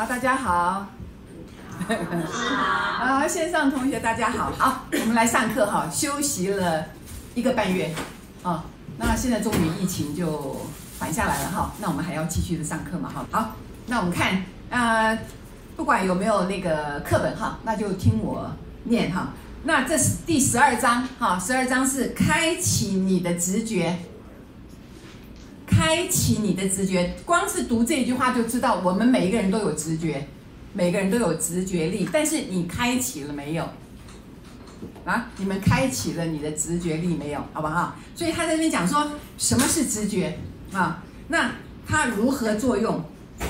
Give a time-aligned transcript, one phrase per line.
[0.00, 0.86] 好，大家好。
[1.86, 5.90] 啊， 线上同学大家好，好，我们来上课哈。
[5.92, 6.86] 休息了
[7.34, 7.94] 一个半月，
[8.42, 8.64] 啊，
[8.96, 10.56] 那现在终于疫情就
[10.98, 11.74] 缓下来了哈。
[11.78, 13.26] 那我们还要继续的上课嘛哈。
[13.30, 13.56] 好，
[13.88, 15.14] 那我们看啊，
[15.76, 18.50] 不管有没有那个课本哈，那就听我
[18.84, 19.34] 念哈。
[19.64, 23.98] 那这是第十二章哈，十二章是开启你的直觉。
[25.90, 30.24] 开启你的直觉，光是读这句话就知道，我们每一个人都有直觉，
[30.72, 32.08] 每个人都有直觉力。
[32.12, 33.68] 但是你开启了没有？
[35.04, 37.40] 啊，你们开启了你的直觉力没有？
[37.52, 37.96] 好不好？
[38.14, 39.04] 所以他在这边讲说，
[39.36, 40.38] 什么是直觉
[40.72, 41.02] 啊？
[41.26, 41.50] 那
[41.88, 43.02] 它如何作用？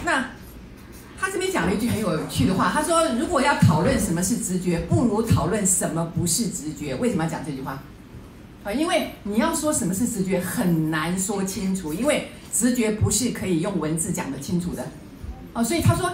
[0.07, 0.31] 那
[1.21, 6.95] 他这边讲了一句很有趣的话，他说，如果要讨论什么是直觉，不如讨论什么不是直觉。
[6.95, 7.83] 为什么要讲这句话？
[8.63, 14.87] 啊，因为你要说什么是直觉，很难说清楚，因为直觉不是可以用文字讲得清楚的。
[15.53, 16.11] 哦，所以他说，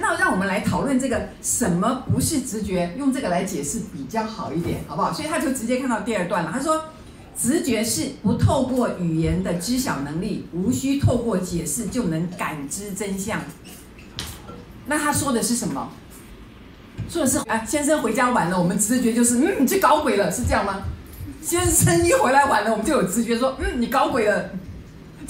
[0.00, 5.12] 那让我们来讨论这个什么不是直觉，用这个来解释比较好一点，好不好？
[5.12, 6.50] 所以他就直接看到第二段了。
[6.52, 6.84] 他说，
[7.36, 13.40] 直觉是不透过语言的知晓能力，无需透过解释就能感知真相。
[14.86, 15.90] 那他说的是什么？
[17.08, 20.82] 说的是啊，先生回家晚了，我们直觉就是嗯，你去搞鬼了，是这样吗？
[21.40, 24.50] 先生一回来晚了，我们就有直觉说，嗯，你搞鬼了，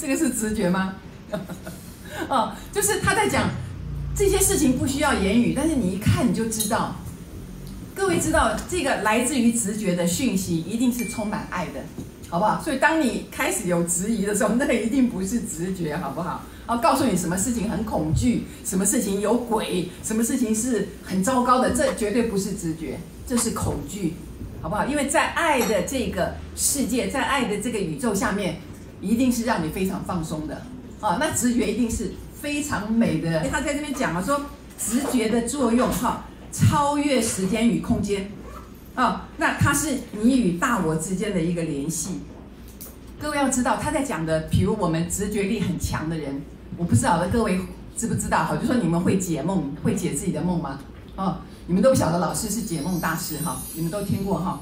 [0.03, 0.95] 这个是直觉吗？
[2.27, 3.49] 哦，就是他在讲
[4.13, 6.97] 这些事情不需要言语，但是你一看你就知道。
[7.95, 11.79] 各位知道，这个来自于直觉的讯息一定是充满爱的，
[12.27, 12.61] 好不好？
[12.61, 16.43] 所以当你开始有质疑的时候，那一定不是直觉，好不好？
[16.65, 24.15] 啊，告诉你什么事情很恐惧，什么事情有鬼，什么事情是很糟糕的，这绝对不是直觉，这是恐惧。
[24.61, 24.85] 好不好？
[24.85, 28.57] 因为在爱的这个世界，在爱的这个宇宙下面，
[29.03, 30.61] 一定是让你非常放松的
[31.01, 31.17] 啊。
[31.19, 33.47] 那直觉一定是非常美的。
[33.49, 34.41] 他在这边讲了说，
[34.79, 38.31] 直觉的作用哈，超越时间与空间
[38.95, 39.27] 啊。
[39.37, 42.21] 那它是你与大我之间的一个联系。
[43.19, 46.41] 各位要知道，他在讲的，比如我们直觉力很强的人，
[46.77, 47.59] 我不知道的，各位
[47.97, 48.45] 知不知道？
[48.45, 50.79] 哈，就说你们会解梦，会解自己的梦吗？
[51.15, 51.41] 啊。
[51.65, 54.59] 你们都不晓得老师是解梦大师哈，你们都听过哈。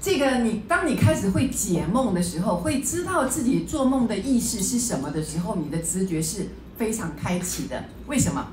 [0.00, 7.84] 这个你当你开始会解梦的时候，会知道自己做梦的意识是什么的时候，你的直觉是非常开启的。
[8.06, 8.46] 为什么？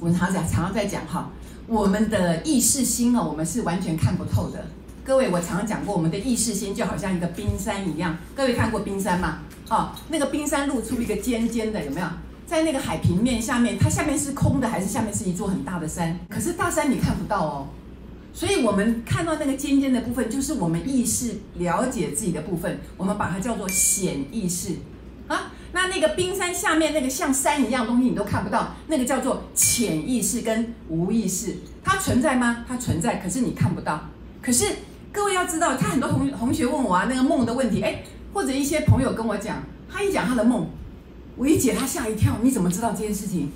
[0.00, 1.30] 我常常讲，常常在讲哈，
[1.66, 4.66] 我们的意识心哦，我们是完全看不透的。
[5.04, 8.16] 各位，我常常讲过，我们的意识心就好像一个冰山一样。
[8.34, 9.38] 各位看过冰山吗？
[9.70, 12.06] 哦，那个冰山露出一个尖尖的，有没有？
[12.46, 16.18] 在那个海平面下面，它下面是空的，还是下面是一座很大的山？
[16.28, 17.68] 可是大山你看不到哦，
[18.36, 24.74] 所以我们看到那个尖尖的部分，就是我们意识了解自己的部分，我们把它叫做显意识
[25.26, 25.52] 啊。
[25.72, 32.66] 那那个冰山下面那个像山一样东西你都看不到，那个叫做潜意识跟无意识，它存在吗？
[32.68, 34.10] 它存在，可是你看不到。
[34.42, 34.66] 可是
[35.10, 38.02] 各位要知道，他很多同同学问我啊，那个梦的问题，哎，
[38.34, 40.68] 或者一些朋友跟我讲，他一讲他的梦。
[41.38, 42.36] 我一解，他吓一跳。
[42.42, 43.50] 你怎么知道这件事情？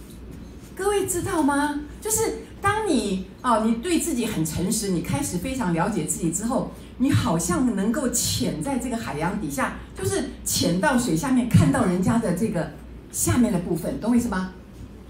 [0.74, 1.80] 各位知道吗？
[2.00, 12.72] 就是当你啊，你对自己很诚实，你开始非常了解自己之后，你好像能够潜在这个海洋底下，就是潜到水下面，看到人家的这个
[13.10, 14.52] 下面的部分，懂我意思吗？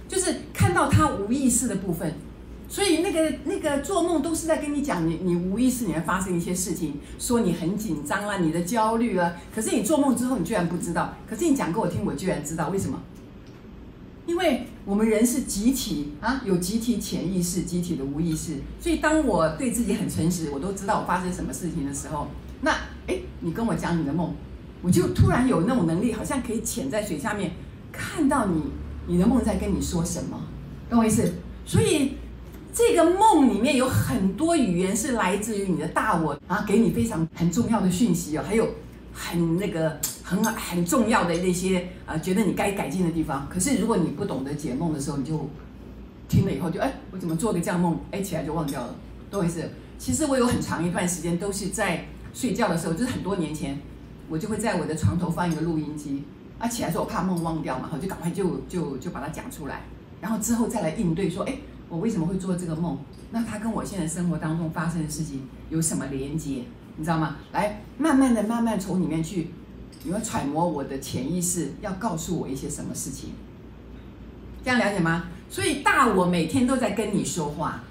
[0.08, 2.14] 就是看到他无意识的部分。
[2.68, 9.32] 所以那个那个做梦都是在跟你讲，你你无意识里面发生一些事情，说你很紧张啊，你的焦虑啊。
[9.52, 11.16] 可是你做梦之后，你居然不知道。
[11.28, 12.68] 可是你讲给我听，我居然知道。
[12.68, 12.96] 为什么？
[14.30, 18.58] 因为我们人是集体啊，有集体潜意识、集体的无意识。
[18.80, 22.28] 所以当我对自己很诚实，我都知道我发生什么事情的时候，
[22.60, 22.70] 那
[23.08, 24.32] 诶，你跟我讲你的梦，
[24.82, 27.50] 我就突然有那种能力，好像可以潜在水下面
[27.90, 28.62] 看到你，
[29.08, 30.40] 你的梦在跟你说什么，
[30.88, 31.34] 懂我意思？
[31.66, 32.12] 所以。
[32.72, 38.64] 这个梦里面有很多语言是来自于你的大我啊，给你非常很重要的讯息哦，还有
[39.12, 43.48] 很那个很很重要的那些啊，觉得你该改进的地方。
[43.50, 45.48] 可是如果你不懂得解梦的时候，你就
[46.28, 47.98] 听了以后就哎，我怎么做个这样梦？
[48.12, 48.94] 哎，起来就忘掉了，
[49.28, 49.68] 懂意思？
[49.98, 53.76] 其实我有很长一段时间都是在睡觉的时候，就是很多年前，
[54.28, 56.22] 我就会在我的床头放一个录音机，
[56.58, 59.82] 啊，起来说我怕梦忘掉嘛，我就赶快就就就把它讲出来，
[60.20, 61.54] 然后之后再来应对说，哎。
[61.90, 62.96] 我为什么会做这个梦？
[63.32, 66.62] 那它跟我现在生活当中发生的事情有什么连接？
[66.96, 67.38] 你知道吗？
[67.50, 69.48] 来，慢慢的、慢慢从里面去，
[70.04, 73.30] 你会揣摩我的潜意识要告诉我一些什么事情。
[74.64, 75.24] 这样了解吗？
[75.48, 77.82] 所以大我每天都在跟你说话。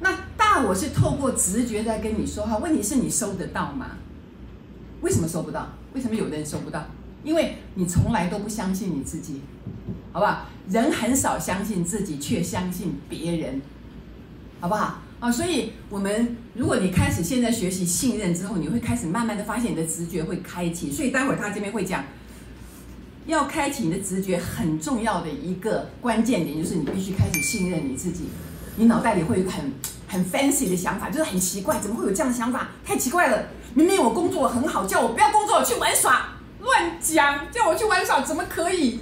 [0.00, 3.96] 那大我是透过直觉在跟你说话，问题是你收得到吗？
[5.00, 5.68] 为什么收不到？
[5.94, 6.84] 为什么有的人收不到？
[7.24, 9.40] 因为你从来都不相信你自己。
[10.10, 10.46] 好不好？
[10.70, 13.60] 人很少相信自己，却相信别人，
[14.60, 15.02] 好不好？
[15.20, 20.92] 啊，所以我们如果你开始现在学习信任之后，你会开始慢慢的发现你的直觉会开启。
[20.92, 22.04] 所以待会儿他这边会讲，
[23.26, 28.28] 要开启你的直觉很重要的一个关键点，就是你必须开始信任你自己。
[28.76, 29.72] 你脑袋里会有很
[30.06, 32.68] 很 fancy 的想法，就是很奇怪，怎么会有这样的想法？
[32.84, 33.48] 太奇怪了！
[33.74, 39.00] 明明我工作很好，叫我不要工作，去玩耍，乱讲，叫我去玩耍，怎么可以？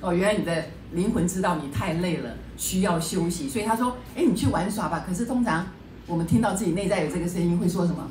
[0.00, 0.64] 哦，原来你的。
[0.92, 5.66] 灵魂知道你太累了，需要休息，所以他说：“哎，你去玩耍吧。”可是通常
[6.06, 8.08] 我们听到自己内在有这个声音，会说什么？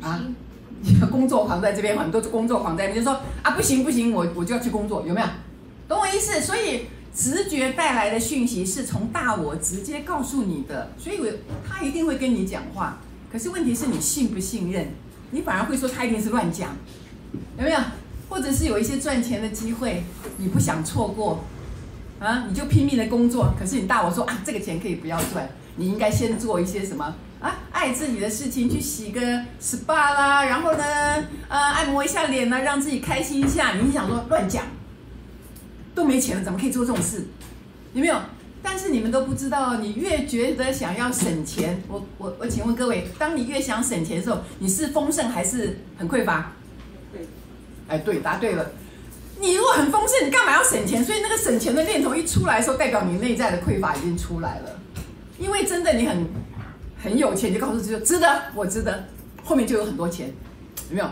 [0.00, 0.20] 啊，
[1.10, 5.26] 工作狂在这边，很多工作狂在那边，就说：“啊，不行不行，我我就要去工作，有没有？
[5.88, 11.26] 懂我意思？”所以直觉带来的讯息是从大我直接告诉你的，所以我
[11.68, 12.98] 他一定会跟你讲话。
[13.32, 14.88] 可是问题是你信不信任？
[15.30, 16.76] 你反而会说他一定是乱讲，
[17.58, 17.78] 有没有？
[18.28, 20.02] 或者是有一些赚钱的机会，
[20.38, 21.44] 你不想错过，
[22.20, 23.54] 啊，你就拼命的工作。
[23.58, 29.20] 可是你大我说啊，这个钱可以不要赚，你应该先做一些什么啊，爱自己的事情，去洗个
[29.60, 30.84] SPA 啦，然后呢，
[31.48, 33.74] 呃，按摩一下脸呢，让自己开心一下。
[33.74, 34.64] 你想说乱讲，
[35.94, 37.26] 都没钱了，怎么可以做这种事？
[37.92, 38.18] 有没有？
[38.66, 46.52] 但是你们都不知道，你越觉得想要省钱，我我我，请问各位，当你越想省钱的时候，你是丰盛还是很匮乏？
[47.12, 47.28] 对
[47.88, 48.70] 哎，对，答对了。
[49.40, 51.04] 你如果很丰盛，你干嘛要省钱？
[51.04, 54.80] 所以那个省钱的念头一出来的时候，代表你内在的匮乏已经出来了。
[55.38, 56.26] 因为真的你很
[57.02, 59.08] 很有钱，就告诉自己值得，我值得，
[59.44, 60.32] 后面就有很多钱，
[60.90, 61.06] 有没有？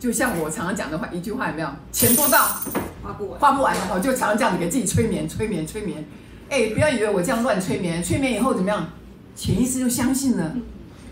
[0.00, 1.68] 就像我常常讲的话，一句话有没有？
[1.92, 2.60] 钱多到
[3.02, 6.04] 花不完，花不完哦，就常常这样子给自己催眠，催眠，催眠。
[6.50, 8.90] 哎，不要以为我这样乱催眠，催眠以后怎么样？
[9.36, 10.56] 潜意识就相信了。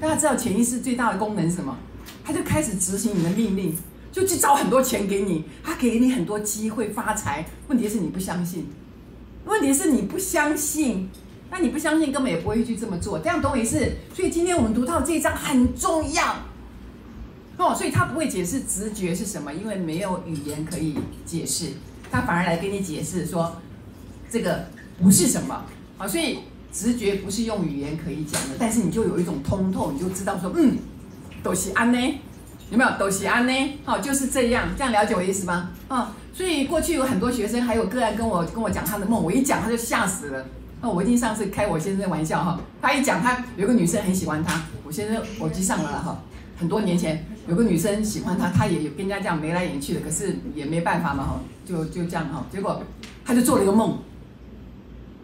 [0.00, 1.76] 大家知道潜意识最大的功能是什么？
[2.24, 3.76] 它就开始执行你的命令。
[4.12, 7.46] 就去找很多钱给你，他给你很多机会发财。
[7.68, 8.66] 问题是你不相信，
[9.44, 11.08] 问题是你不相信，
[11.50, 13.18] 那你不相信根本也不会去这么做。
[13.20, 13.78] 这样懂我意思？
[14.14, 16.36] 所以今天我们读到这一章很重要
[17.56, 17.74] 哦。
[17.74, 21.68] 所以他不会解释直觉是什么，因为没有语言可以解释，
[22.10, 23.56] 他反而来给你解释说
[24.28, 24.66] 这个
[25.00, 25.64] 不是什么
[25.98, 26.08] 啊。
[26.08, 26.40] 所以
[26.72, 30.78] 直觉不是用语言可以讲的，但是你就有一种通透，你就知道说，嗯，
[31.42, 31.98] 都是安呢。
[32.70, 33.52] 有没有都西安呢？
[33.84, 35.70] 好，就是这样，这样了解我意思吗？
[35.88, 40.46] 啊，所以过去有很多学生还有个案跟我跟我讲他的梦，我一讲他就吓死了。
[40.80, 46.22] 那我一定上次开我先生的玩笑哈，他一讲他有个女生很喜欢他，我先生我记上了哈，
[46.56, 52.80] 很多年前有个女生喜欢他，他也有跟人家这样眉来眼去的，可是也没办法嘛哈，就就这样哈，结果
[53.24, 53.98] 他就做了一个梦，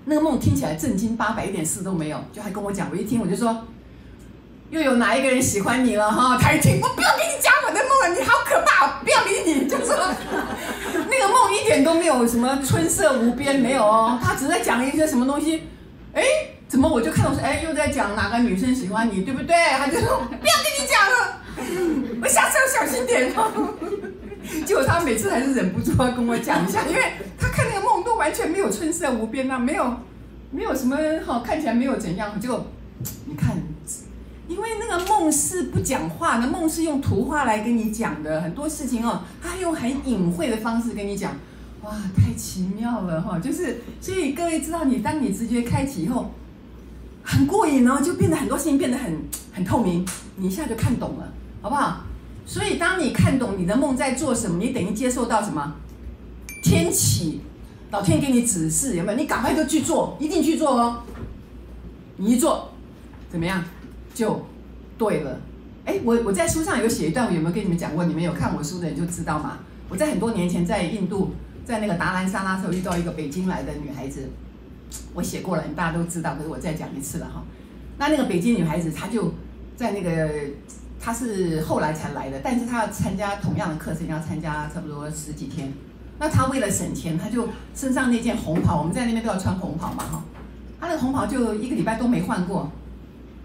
[0.07, 3.57] 那个梦听起来正经八百，一点事都没有，就还跟我讲，我一听我就说。
[4.71, 6.37] 又有哪一个人喜欢你了哈？
[6.41, 9.69] 他一听，我不要跟你讲我的梦了，你好可怕，不要理你。
[9.69, 9.93] 就是
[11.09, 15.63] 那个梦一点都没有什么春色无边，没有哦，他只在讲一些什么东西。
[16.13, 16.23] 哎，
[16.69, 19.55] 怎么我就看到说，哎，又在讲哪个女生喜欢你，对不对？
[19.79, 21.41] 他就说不要跟你讲了，
[22.23, 23.75] 我下次要小心点哦。
[24.67, 27.03] 结果他每次还是忍不住要跟我讲一下，因为
[27.39, 29.97] 他看那个梦都完全没有春色无边啊，没有，
[30.51, 32.39] 没有什么哈，看起来没有怎样。
[32.41, 32.67] 结果
[33.27, 33.57] 你看。
[34.57, 41.35] 因为那个梦是不讲话的，梦是用图画来跟你讲的，很多事情哦，他用很隐晦的方式跟你讲，
[41.83, 43.39] 哇，太奇妙了哈！
[43.39, 46.33] 就是，所以各位知道，你当你直觉开启以后，
[47.23, 49.19] 很过瘾哦，就变得很多事情变得很
[49.53, 52.01] 很透明，你一下就看懂了，好不好？
[52.47, 55.75] 所以当你看懂你的梦在做什么，你等于接受到什么？
[56.63, 57.43] 天启，
[57.91, 59.19] 老天给你指示，有没有？
[59.19, 61.03] 你赶快就去做，一定去做哦！
[62.17, 62.71] 你一做，
[63.31, 63.63] 怎么样？
[64.17, 64.47] 就
[64.97, 65.39] 对了，
[65.85, 68.07] 哎，我我在书上有写一段，我有没有跟你们讲过？
[68.07, 69.59] 你们有看我书的人就知道嘛。
[69.91, 71.35] 我在很多年前在印度，
[71.67, 74.31] 在那个达兰萨拉时候遇到一个北京来的女孩子，
[75.13, 77.45] 我写过了，大家都知道，可是我再讲一次了哈。
[77.99, 79.35] 那那个北京女孩子，她就
[79.77, 80.31] 在那个，
[80.99, 85.71] 她是后来才来的，但是她要参加同样的课程，要参加差不多十几天。
[86.19, 90.25] 那她为了省钱，她就身上那件红袍，我们在那边都要穿红袍嘛哈。
[90.81, 92.73] 她那个红袍就一个礼拜都没换过。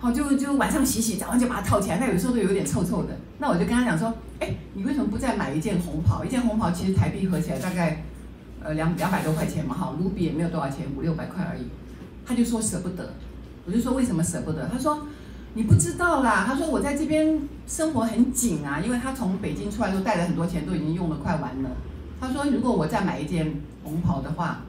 [0.01, 2.00] 好，就就晚上洗洗，早上就把它套起来。
[2.00, 3.15] 那有时候都有点臭臭的。
[3.38, 6.25] 那我就跟他讲说，哎，你为什么不再买一件红袍？
[6.25, 8.03] 一件红袍其实台币合起来大概，
[8.63, 11.67] 呃两两百多块钱嘛，哈，卢比也没有多少钱，五六百块而已。
[12.25, 13.13] 他就说舍不得。
[13.63, 14.67] 我就说为什么舍不得？
[14.70, 15.05] 他说
[15.53, 16.46] 你不知道啦。
[16.48, 21.70] 他说我在这边生活很紧啊，因为他从北京出来都带了很多钱，都已经用得快完了。
[22.20, 23.53] 他说如果我再买一件
[23.84, 24.62] 红袍的话，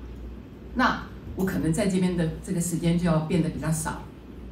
[0.74, 1.04] 那
[1.36, 4.02] 我可能在这边的这个时间就要变得比较少。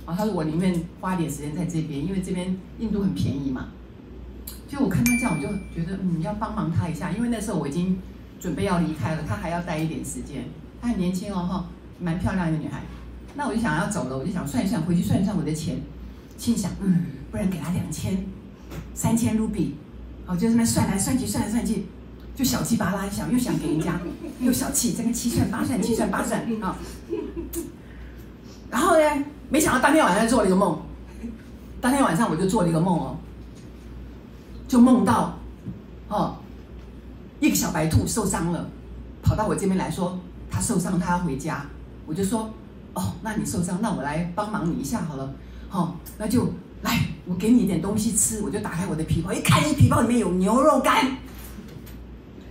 [0.06, 3.68] 啊他说：“我宁愿花点时间在这边，因为这边印度很便宜嘛。”
[4.68, 7.98] 就我看他这样，我就觉得嗯，要帮忙他一下，因为那时候我已经
[8.40, 10.44] 准备要离开了，她还要待一点时间。
[10.80, 11.66] 她很年轻哦，哈，
[12.00, 12.82] 蛮漂亮一个女孩。
[13.34, 15.80] 那我就想要走了，我就想算一算，回去算一算我的钱，
[16.36, 18.24] 心想，嗯，不然给她两千、
[18.94, 19.76] 三千卢比，
[20.26, 21.86] 我就这么算来算去，算来算去，
[22.34, 24.00] 就小气巴拉一想，又想给人家，
[24.40, 26.76] 又小气，这个七算八算，七算八算啊。
[28.70, 30.80] 然后呢，没想到当天晚上做了一个梦，
[31.80, 33.16] 当天晚上我就做了一个梦哦，
[34.66, 35.38] 就梦到，
[36.08, 36.36] 哦，
[37.40, 38.66] 一个小白兔受伤了，
[39.22, 40.18] 跑到我这边来说，
[40.50, 41.66] 它受伤，它要回家，
[42.06, 42.50] 我就说。
[42.92, 45.32] 哦，那你受伤，那我来帮忙你一下好了，
[45.68, 46.52] 好、哦，那就
[46.82, 51.16] 来，我给你一点东西吃，我就打开我的皮包，一看，你皮包里面有牛肉干，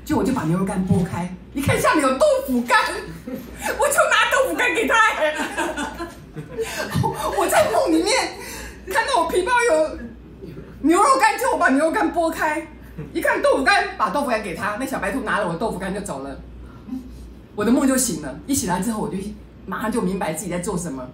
[0.05, 2.79] 就我就把牛肉干剥开，一看下面有豆腐干，
[3.25, 3.33] 我
[3.89, 4.95] 就拿豆腐干给他。
[7.37, 8.15] 我在梦里面
[9.41, 9.99] 看到我皮包有
[10.81, 12.67] 牛肉干，就我把牛肉干剥开，
[13.13, 16.39] 一看豆腐干，把豆腐干给他，那小白兔拿了我豆腐干就走了，
[17.55, 19.17] 我的梦就醒了，一醒来之后我就。
[19.65, 21.07] 马上就明白自己在做什么，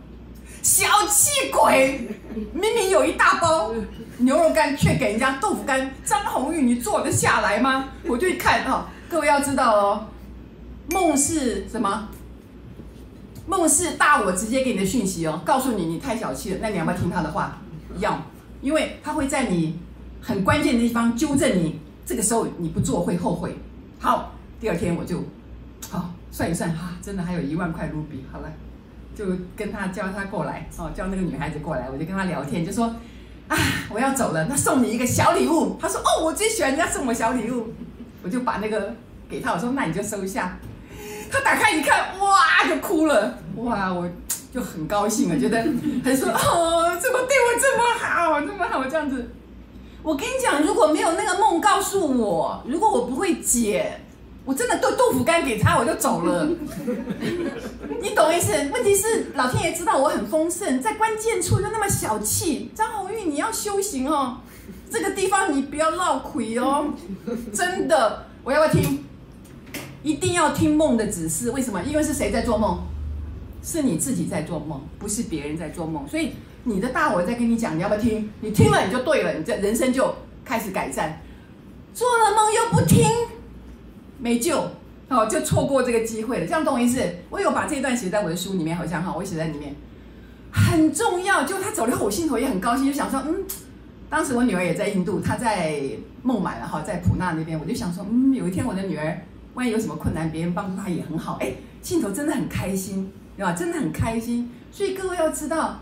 [0.62, 2.08] 小气鬼！
[2.54, 3.74] 明明有一大包
[4.20, 5.94] 牛肉干，却给人家豆腐干。
[6.06, 7.90] 张红玉，你做得下来吗？
[8.08, 10.08] 我就一看哦，各位要知道哦，
[10.90, 12.08] 梦是什么？
[13.46, 16.60] 梦是大我直接给你的讯息哦，告诉你你太小气了。
[16.62, 17.58] 那你要不要听他的话？
[17.98, 18.22] 要，
[18.62, 19.80] 因为他会在你
[20.22, 21.80] 很关键的地方纠正你。
[22.06, 23.58] 这个时候你不做会后悔。
[24.00, 25.24] 好，第二天我就
[25.90, 26.14] 好。
[26.32, 28.26] 算一算哈，真的还有一万块卢比。
[28.30, 28.52] 好了，
[29.16, 29.26] 就
[29.56, 32.94] 跟他叫他过来哦，叫那个女孩子过来，我就跟他聊天，就说
[33.48, 33.58] 啊，
[33.90, 35.78] 我要走了，那送你一个小礼物。
[35.80, 37.74] 他说哦，我最喜欢人家送我小礼物，
[38.22, 38.94] 我就把那个
[39.30, 40.58] 给他，我说那你就收一下。
[41.32, 44.08] 他打开一看，哇，就哭了，哇，我
[44.56, 45.58] 就很高兴了，觉得
[46.02, 49.30] 还说哦，怎么对我这么好，这么好这样子。
[50.02, 54.00] 我跟你讲，如果没有那个梦告诉我，如果我不会解。
[54.46, 56.48] 我真的豆豆腐干给他，我就走了。
[58.00, 58.54] 你懂意思？
[58.72, 62.72] 问题是老天爷知道我很丰盛，在关键处又那么小气。
[62.76, 64.38] 张红玉，你要修行哦，
[64.90, 66.94] 这个地方你不要闹亏哦。
[67.52, 69.04] 真的，我要不要听？
[70.04, 71.50] 一定要听梦的指示。
[71.50, 71.82] 为什么？
[71.82, 72.78] 因为是谁在做梦？
[73.66, 76.08] 是你自己在做梦，不是别人在做梦。
[76.08, 78.30] 所以你的大我在跟你讲，你要不要听？
[78.42, 81.20] 你听了你就对了，你这人生就开始改善。
[81.94, 83.10] 做了梦又不听。
[84.18, 84.72] 没救，
[85.10, 86.46] 哦，就错过这个机会了。
[86.46, 87.02] 这样懂我意思？
[87.30, 89.76] 我有把这段写在我的书里面，好像哈，我写在里面，
[90.52, 91.44] 很重要。
[91.44, 93.44] 就他走了后，我心头也很高兴，就想说，嗯，
[94.10, 95.82] 当时我女儿也在印度，她在
[96.24, 99.20] 孟买了哈，在普纳那边，我就想说，嗯，有一天我的女儿
[99.54, 103.54] 万一有什么困难，别人帮助她也很好，哎，心头真的很开心，对吧？
[103.54, 104.50] 真的很开心。
[104.72, 105.80] 所以各位要知道，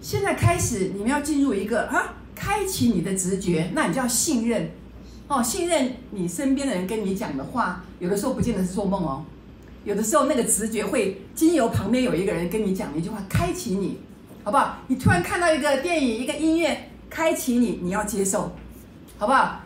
[0.00, 4.70] 现在开始你们要进入一个啊，开启你的直觉，那你就要信任。
[5.28, 9.24] 哦，信任你身边的人跟你讲的话，有的时候不见得是做梦哦，
[9.84, 13.98] 有的时候那个直觉会经由旁边有一个人跟你讲一句话，开启你，
[14.42, 14.78] 好不好？
[14.88, 18.52] 你突然看到一个电影，一个音乐，开启你，你要接受，
[19.18, 19.60] 好不好？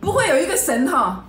[0.00, 1.26] 不会有一个神哈，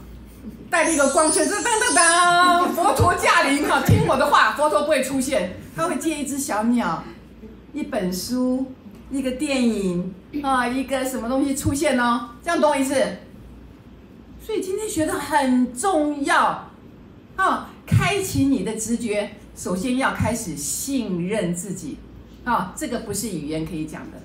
[0.73, 7.03] 带着一个光圈，噔噔噔噔， 佛陀驾临哈，听我的话，佛陀不会出现，他会借一只小鸟，
[7.73, 8.65] 一本书，
[9.11, 10.11] 一个电影
[10.41, 12.95] 啊，一个什么东西出现哦，这样懂我意思？
[14.43, 16.71] 所以今天学的很重要，
[17.35, 21.99] 啊，开启你的直觉，首先要开始信任自己，
[22.45, 24.22] 啊，这个不是语言可以讲的。